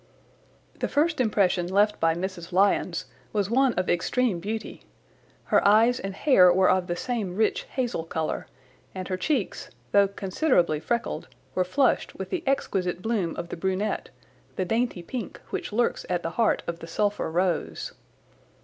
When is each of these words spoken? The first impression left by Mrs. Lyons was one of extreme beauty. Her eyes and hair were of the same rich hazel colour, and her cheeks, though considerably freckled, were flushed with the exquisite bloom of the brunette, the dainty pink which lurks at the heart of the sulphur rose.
The 0.79 0.87
first 0.87 1.21
impression 1.21 1.67
left 1.67 1.99
by 1.99 2.15
Mrs. 2.15 2.51
Lyons 2.51 3.05
was 3.33 3.51
one 3.51 3.75
of 3.75 3.87
extreme 3.87 4.39
beauty. 4.39 4.81
Her 5.43 5.63
eyes 5.63 5.99
and 5.99 6.15
hair 6.15 6.51
were 6.51 6.71
of 6.71 6.87
the 6.87 6.95
same 6.95 7.35
rich 7.35 7.65
hazel 7.75 8.03
colour, 8.05 8.47
and 8.95 9.07
her 9.09 9.15
cheeks, 9.15 9.69
though 9.91 10.07
considerably 10.07 10.79
freckled, 10.79 11.27
were 11.53 11.63
flushed 11.63 12.15
with 12.15 12.31
the 12.31 12.41
exquisite 12.47 13.03
bloom 13.03 13.35
of 13.35 13.49
the 13.49 13.57
brunette, 13.57 14.09
the 14.55 14.65
dainty 14.65 15.03
pink 15.03 15.39
which 15.51 15.71
lurks 15.71 16.03
at 16.09 16.23
the 16.23 16.31
heart 16.31 16.63
of 16.65 16.79
the 16.79 16.87
sulphur 16.87 17.29
rose. 17.29 17.93